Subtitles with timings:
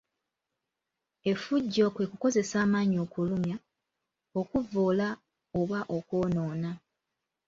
[1.31, 3.57] Effujjo kwe kukozesa amaanyi okulumya,
[4.39, 5.07] okuvvoola,
[5.59, 6.71] oba okwonoona.